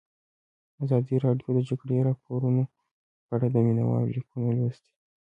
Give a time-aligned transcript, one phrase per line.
[0.83, 2.63] ازادي راډیو د د جګړې راپورونه
[3.25, 4.91] په اړه د مینه والو لیکونه لوستي.